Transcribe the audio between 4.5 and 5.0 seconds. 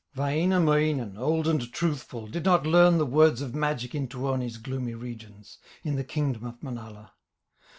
gloomy